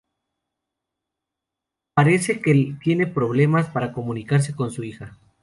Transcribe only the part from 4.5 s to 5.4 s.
con su hija.